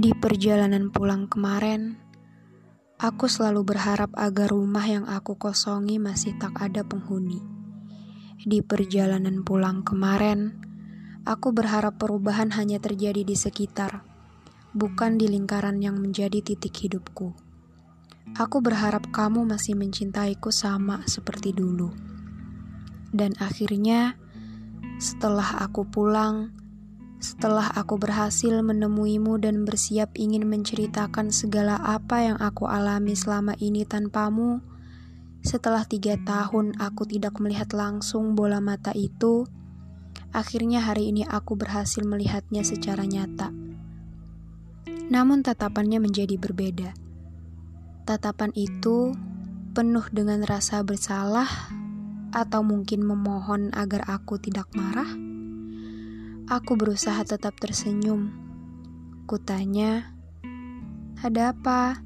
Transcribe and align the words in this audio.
Di 0.00 0.16
perjalanan 0.16 0.88
pulang 0.88 1.28
kemarin, 1.28 2.00
aku 2.96 3.28
selalu 3.28 3.68
berharap 3.68 4.08
agar 4.16 4.48
rumah 4.48 4.88
yang 4.88 5.04
aku 5.04 5.36
kosongi 5.36 6.00
masih 6.00 6.40
tak 6.40 6.56
ada 6.56 6.80
penghuni. 6.80 7.36
Di 8.40 8.64
perjalanan 8.64 9.44
pulang 9.44 9.84
kemarin, 9.84 10.56
aku 11.28 11.52
berharap 11.52 12.00
perubahan 12.00 12.48
hanya 12.56 12.80
terjadi 12.80 13.28
di 13.28 13.36
sekitar, 13.36 14.00
bukan 14.72 15.20
di 15.20 15.28
lingkaran 15.28 15.84
yang 15.84 16.00
menjadi 16.00 16.40
titik 16.40 16.80
hidupku. 16.80 17.36
Aku 18.40 18.64
berharap 18.64 19.12
kamu 19.12 19.44
masih 19.44 19.76
mencintaiku 19.76 20.48
sama 20.48 21.04
seperti 21.04 21.52
dulu. 21.52 21.92
Dan 23.12 23.36
akhirnya, 23.36 24.16
setelah 24.96 25.60
aku 25.60 25.84
pulang, 25.84 26.56
setelah 27.20 27.68
aku 27.76 28.00
berhasil 28.00 28.64
menemuimu 28.64 29.36
dan 29.36 29.68
bersiap 29.68 30.16
ingin 30.16 30.48
menceritakan 30.48 31.28
segala 31.28 31.76
apa 31.76 32.24
yang 32.24 32.40
aku 32.40 32.64
alami 32.64 33.12
selama 33.12 33.52
ini 33.60 33.84
tanpamu, 33.84 34.64
setelah 35.44 35.84
tiga 35.84 36.16
tahun 36.24 36.80
aku 36.80 37.04
tidak 37.04 37.36
melihat 37.36 37.76
langsung 37.76 38.32
bola 38.32 38.64
mata 38.64 38.96
itu, 38.96 39.44
akhirnya 40.32 40.80
hari 40.80 41.12
ini 41.12 41.28
aku 41.28 41.60
berhasil 41.60 42.00
melihatnya 42.00 42.64
secara 42.64 43.04
nyata. 43.04 43.52
Namun 45.12 45.44
tatapannya 45.44 46.00
menjadi 46.00 46.40
berbeda. 46.40 46.96
Tatapan 48.08 48.48
itu 48.56 49.12
penuh 49.76 50.08
dengan 50.08 50.40
rasa 50.40 50.80
bersalah 50.80 51.68
atau 52.32 52.64
mungkin 52.64 53.04
memohon 53.04 53.76
agar 53.76 54.08
aku 54.08 54.40
tidak 54.40 54.72
marah. 54.72 55.29
Aku 56.50 56.74
berusaha 56.74 57.22
tetap 57.22 57.62
tersenyum. 57.62 58.26
Kutanya, 59.30 60.18
"Ada 61.22 61.54
apa? 61.54 62.02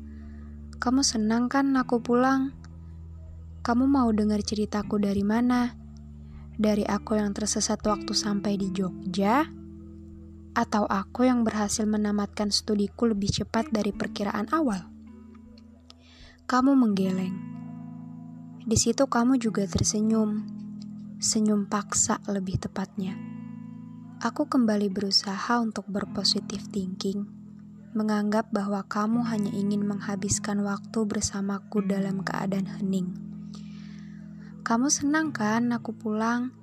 Kamu 0.76 1.00
senang 1.00 1.48
kan 1.48 1.72
aku 1.80 2.04
pulang? 2.04 2.52
Kamu 3.64 3.88
mau 3.88 4.12
dengar 4.12 4.44
ceritaku 4.44 5.00
dari 5.00 5.24
mana? 5.24 5.72
Dari 6.60 6.84
aku 6.84 7.16
yang 7.16 7.32
tersesat 7.32 7.80
waktu 7.88 8.12
sampai 8.12 8.60
di 8.60 8.68
Jogja?" 8.68 9.48
Atau 10.52 10.84
aku 10.92 11.24
yang 11.24 11.40
berhasil 11.40 11.88
menamatkan 11.88 12.52
studiku 12.52 13.08
lebih 13.08 13.32
cepat 13.32 13.72
dari 13.72 13.96
perkiraan 13.96 14.52
awal? 14.52 14.92
Kamu 16.44 16.76
menggeleng. 16.76 17.32
Di 18.60 18.76
situ 18.76 19.08
kamu 19.08 19.40
juga 19.40 19.64
tersenyum. 19.64 20.44
Senyum 21.16 21.64
paksa 21.64 22.20
lebih 22.28 22.60
tepatnya. 22.60 23.33
Aku 24.24 24.48
kembali 24.48 24.88
berusaha 24.88 25.60
untuk 25.60 25.84
berpositif 25.84 26.64
thinking, 26.72 27.28
menganggap 27.92 28.48
bahwa 28.48 28.80
kamu 28.88 29.20
hanya 29.20 29.52
ingin 29.52 29.84
menghabiskan 29.84 30.64
waktu 30.64 31.04
bersamaku 31.04 31.84
dalam 31.84 32.24
keadaan 32.24 32.64
hening. 32.64 33.12
Kamu 34.64 34.88
senang 34.88 35.28
kan 35.28 35.68
aku 35.76 35.92
pulang? 35.92 36.56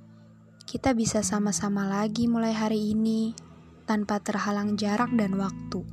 Kita 0.66 0.98
bisa 0.98 1.22
sama-sama 1.22 1.86
lagi 1.86 2.26
mulai 2.26 2.50
hari 2.50 2.98
ini, 2.98 3.38
tanpa 3.86 4.18
terhalang 4.18 4.74
jarak 4.74 5.14
dan 5.14 5.38
waktu. 5.38 5.86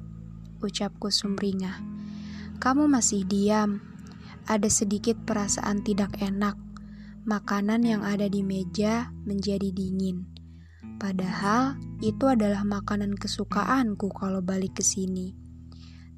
Ucapku 0.64 1.12
sumringah. 1.12 1.84
Kamu 2.64 2.88
masih 2.88 3.28
diam. 3.28 3.84
Ada 4.48 4.72
sedikit 4.72 5.20
perasaan 5.20 5.84
tidak 5.84 6.16
enak. 6.16 6.56
Makanan 7.28 7.84
yang 7.84 8.08
ada 8.08 8.24
di 8.24 8.40
meja 8.40 9.12
menjadi 9.28 9.68
dingin 9.68 10.37
Padahal 10.98 11.78
itu 12.02 12.26
adalah 12.26 12.66
makanan 12.66 13.14
kesukaanku 13.14 14.10
kalau 14.10 14.42
balik 14.42 14.82
ke 14.82 14.82
sini. 14.82 15.30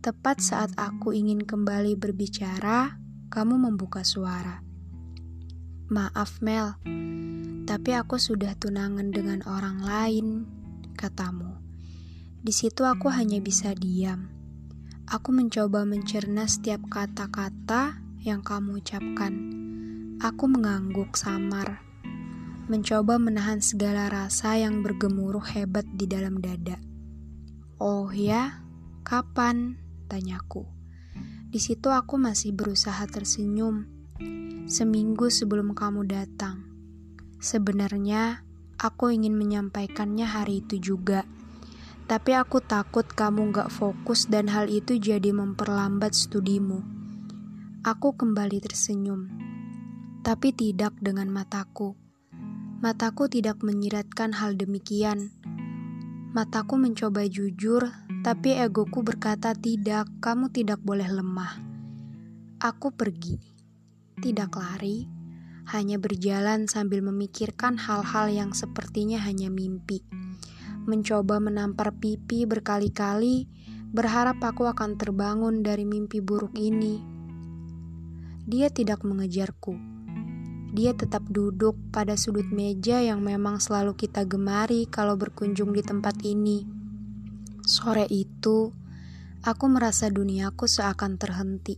Tepat 0.01 0.41
saat 0.41 0.73
aku 0.81 1.13
ingin 1.13 1.45
kembali 1.45 2.01
berbicara, 2.01 2.97
kamu 3.29 3.61
membuka 3.61 4.01
suara. 4.01 4.65
Maaf 5.93 6.41
Mel, 6.41 6.81
tapi 7.69 7.93
aku 7.93 8.17
sudah 8.17 8.57
tunangan 8.57 9.13
dengan 9.13 9.45
orang 9.45 9.85
lain, 9.85 10.27
katamu. 10.97 11.61
Di 12.41 12.57
situ 12.57 12.89
aku 12.89 13.13
hanya 13.13 13.37
bisa 13.45 13.77
diam. 13.77 14.33
Aku 15.05 15.29
mencoba 15.29 15.85
mencerna 15.85 16.49
setiap 16.49 16.89
kata-kata 16.89 18.01
yang 18.25 18.41
kamu 18.41 18.81
ucapkan. 18.81 19.35
Aku 20.25 20.49
mengangguk 20.49 21.21
samar 21.21 21.90
mencoba 22.71 23.19
menahan 23.19 23.59
segala 23.59 24.07
rasa 24.07 24.55
yang 24.55 24.87
bergemuruh 24.87 25.43
hebat 25.43 25.83
di 25.91 26.07
dalam 26.07 26.39
dada. 26.39 26.79
Oh 27.83 28.15
ya, 28.15 28.63
kapan? 29.03 29.75
Tanyaku. 30.07 30.71
Di 31.51 31.59
situ 31.59 31.91
aku 31.91 32.15
masih 32.15 32.55
berusaha 32.55 33.03
tersenyum. 33.11 33.91
Seminggu 34.71 35.35
sebelum 35.35 35.75
kamu 35.75 36.07
datang. 36.07 36.63
Sebenarnya, 37.43 38.47
aku 38.79 39.11
ingin 39.11 39.35
menyampaikannya 39.35 40.31
hari 40.31 40.63
itu 40.63 40.79
juga. 40.79 41.27
Tapi 42.07 42.39
aku 42.39 42.63
takut 42.63 43.07
kamu 43.07 43.51
gak 43.51 43.71
fokus 43.75 44.31
dan 44.31 44.47
hal 44.47 44.71
itu 44.71 44.95
jadi 44.95 45.35
memperlambat 45.35 46.15
studimu. 46.15 46.87
Aku 47.83 48.15
kembali 48.15 48.63
tersenyum, 48.63 49.27
tapi 50.23 50.55
tidak 50.55 50.95
dengan 51.03 51.35
mataku. 51.35 52.00
Mataku 52.81 53.29
tidak 53.29 53.61
menyiratkan 53.61 54.33
hal 54.33 54.57
demikian. 54.57 55.37
Mataku 56.33 56.81
mencoba 56.81 57.29
jujur, 57.29 57.93
tapi 58.25 58.57
egoku 58.57 59.05
berkata 59.05 59.53
tidak, 59.53 60.09
kamu 60.25 60.49
tidak 60.49 60.81
boleh 60.81 61.05
lemah. 61.05 61.61
Aku 62.57 62.89
pergi, 62.97 63.37
tidak 64.25 64.57
lari, 64.57 65.05
hanya 65.69 66.01
berjalan 66.01 66.73
sambil 66.73 67.05
memikirkan 67.05 67.77
hal-hal 67.77 68.33
yang 68.33 68.57
sepertinya 68.57 69.21
hanya 69.29 69.53
mimpi. 69.53 70.01
Mencoba 70.89 71.37
menampar 71.37 71.93
pipi 72.01 72.49
berkali-kali, 72.49 73.45
berharap 73.93 74.41
aku 74.41 74.65
akan 74.65 74.97
terbangun 74.97 75.61
dari 75.61 75.85
mimpi 75.85 76.25
buruk 76.25 76.57
ini. 76.57 76.97
Dia 78.49 78.73
tidak 78.73 79.05
mengejarku 79.05 79.90
dia 80.71 80.95
tetap 80.95 81.27
duduk 81.27 81.75
pada 81.91 82.15
sudut 82.15 82.47
meja 82.55 83.03
yang 83.03 83.27
memang 83.27 83.59
selalu 83.59 83.99
kita 83.99 84.23
gemari 84.23 84.87
kalau 84.87 85.19
berkunjung 85.19 85.75
di 85.75 85.83
tempat 85.83 86.23
ini. 86.23 86.63
Sore 87.67 88.07
itu, 88.07 88.71
aku 89.43 89.65
merasa 89.67 90.07
duniaku 90.07 90.71
seakan 90.71 91.19
terhenti. 91.19 91.75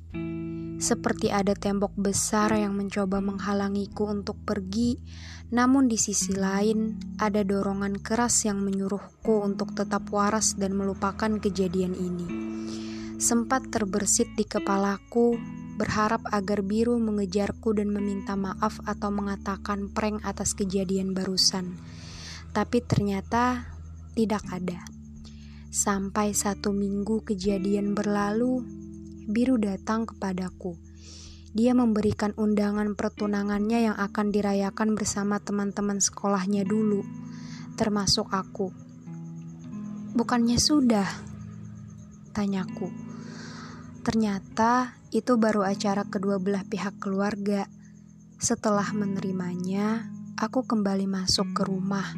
Seperti 0.82 1.32
ada 1.32 1.54
tembok 1.54 1.94
besar 1.94 2.53
yang 2.53 2.75
mencoba 2.75 3.22
menghalangiku 3.22 4.12
untuk 4.12 4.36
pergi, 4.42 4.98
namun 5.54 5.86
di 5.86 5.94
sisi 5.94 6.34
lain 6.34 6.98
ada 7.22 7.47
dorongan 7.47 8.03
keras 8.03 8.44
yang 8.44 8.60
menyuruhku 8.60 9.47
untuk 9.47 9.72
tetap 9.78 10.10
waras 10.10 10.59
dan 10.59 10.74
melupakan 10.74 11.38
kejadian 11.38 11.94
ini. 11.94 12.26
Sempat 13.22 13.70
terbersit 13.70 14.34
di 14.34 14.42
kepalaku 14.42 15.38
berharap 15.82 16.22
agar 16.31 16.62
biru 16.62 16.94
mengejarku 17.03 17.75
dan 17.75 17.91
meminta 17.91 18.38
maaf 18.38 18.78
atau 18.87 19.10
mengatakan 19.10 19.91
prank 19.91 20.22
atas 20.22 20.54
kejadian 20.54 21.10
barusan. 21.10 21.75
Tapi 22.54 22.78
ternyata 22.87 23.66
tidak 24.15 24.47
ada. 24.47 24.87
Sampai 25.75 26.38
satu 26.38 26.71
minggu 26.71 27.26
kejadian 27.26 27.98
berlalu, 27.98 28.62
biru 29.26 29.59
datang 29.59 30.06
kepadaku. 30.06 30.78
Dia 31.50 31.75
memberikan 31.75 32.31
undangan 32.38 32.94
pertunangannya 32.94 33.91
yang 33.91 33.97
akan 33.98 34.31
dirayakan 34.31 34.94
bersama 34.94 35.42
teman-teman 35.42 35.98
sekolahnya 35.98 36.62
dulu, 36.62 37.03
termasuk 37.74 38.30
aku. 38.30 38.71
Bukannya 40.15 40.62
sudah? 40.62 41.09
Tanyaku. 42.30 43.11
Ternyata 44.03 44.99
itu 45.15 45.39
baru 45.39 45.63
acara 45.63 46.03
kedua 46.03 46.43
belah 46.43 46.66
pihak 46.66 46.99
keluarga. 46.99 47.71
Setelah 48.43 48.91
menerimanya, 48.91 50.10
aku 50.34 50.66
kembali 50.66 51.07
masuk 51.07 51.54
ke 51.54 51.63
rumah, 51.63 52.10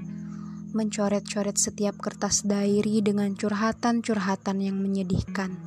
mencoret-coret 0.73 1.61
setiap 1.61 2.01
kertas 2.01 2.49
diary 2.49 3.05
dengan 3.05 3.37
curhatan-curhatan 3.37 4.65
yang 4.65 4.81
menyedihkan. 4.81 5.61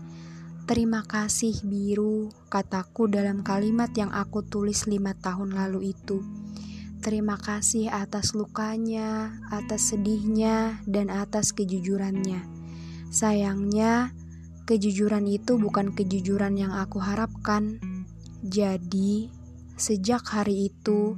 Terima 0.65 1.05
kasih 1.05 1.53
biru, 1.61 2.33
kataku 2.49 3.05
dalam 3.05 3.45
kalimat 3.45 3.93
yang 3.93 4.09
aku 4.09 4.41
tulis 4.41 4.89
lima 4.89 5.13
tahun 5.13 5.53
lalu 5.53 5.93
itu. 5.93 6.25
Terima 6.97 7.37
kasih 7.37 7.93
atas 7.93 8.33
lukanya, 8.33 9.37
atas 9.53 9.93
sedihnya, 9.93 10.81
dan 10.89 11.13
atas 11.13 11.53
kejujurannya. 11.53 12.41
Sayangnya, 13.13 14.11
Kejujuran 14.67 15.23
itu 15.31 15.55
bukan 15.55 15.95
kejujuran 15.95 16.59
yang 16.59 16.75
aku 16.75 16.99
harapkan. 16.99 17.79
Jadi, 18.43 19.31
sejak 19.79 20.27
hari 20.27 20.67
itu, 20.67 21.15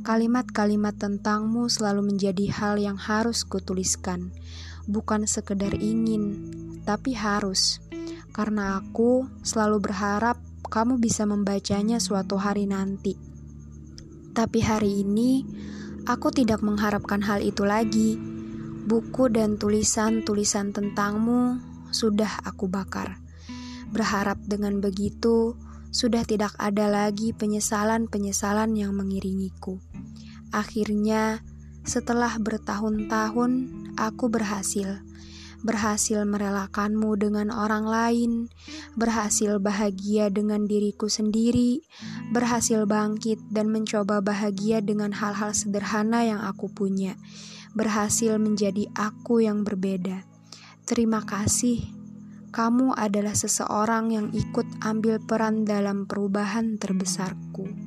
kalimat-kalimat 0.00 0.96
tentangmu 0.96 1.68
selalu 1.68 2.08
menjadi 2.08 2.48
hal 2.56 2.80
yang 2.80 2.96
harus 2.96 3.44
kutuliskan, 3.44 4.32
bukan 4.88 5.28
sekedar 5.28 5.76
ingin, 5.76 6.40
tapi 6.88 7.12
harus. 7.12 7.84
Karena 8.32 8.80
aku 8.80 9.28
selalu 9.44 9.76
berharap 9.92 10.40
kamu 10.64 10.96
bisa 10.96 11.28
membacanya 11.28 12.00
suatu 12.00 12.40
hari 12.40 12.64
nanti. 12.64 13.12
Tapi 14.32 14.64
hari 14.64 15.04
ini 15.04 15.44
aku 16.08 16.32
tidak 16.32 16.64
mengharapkan 16.64 17.20
hal 17.20 17.44
itu 17.44 17.68
lagi. 17.68 18.16
Buku 18.88 19.28
dan 19.28 19.60
tulisan-tulisan 19.60 20.72
tentangmu 20.72 21.75
sudah 21.96 22.44
aku 22.44 22.68
bakar. 22.68 23.16
Berharap 23.88 24.36
dengan 24.44 24.84
begitu, 24.84 25.56
sudah 25.88 26.28
tidak 26.28 26.52
ada 26.60 26.92
lagi 26.92 27.32
penyesalan-penyesalan 27.32 28.76
yang 28.76 28.92
mengiringiku. 28.92 29.80
Akhirnya, 30.52 31.40
setelah 31.88 32.36
bertahun-tahun, 32.36 33.52
aku 33.96 34.28
berhasil. 34.28 35.00
Berhasil 35.64 36.20
merelakanmu 36.28 37.16
dengan 37.16 37.48
orang 37.48 37.88
lain, 37.88 38.32
berhasil 38.92 39.56
bahagia 39.56 40.28
dengan 40.28 40.68
diriku 40.68 41.08
sendiri, 41.08 41.80
berhasil 42.28 42.84
bangkit 42.84 43.40
dan 43.48 43.72
mencoba 43.72 44.20
bahagia 44.20 44.84
dengan 44.84 45.16
hal-hal 45.16 45.56
sederhana 45.56 46.28
yang 46.28 46.44
aku 46.44 46.68
punya, 46.68 47.16
berhasil 47.72 48.36
menjadi 48.36 48.84
aku 48.92 49.42
yang 49.48 49.64
berbeda. 49.64 50.35
Terima 50.86 51.18
kasih, 51.26 51.82
kamu 52.54 52.94
adalah 52.94 53.34
seseorang 53.34 54.14
yang 54.14 54.30
ikut 54.30 54.86
ambil 54.86 55.18
peran 55.18 55.66
dalam 55.66 56.06
perubahan 56.06 56.78
terbesarku. 56.78 57.85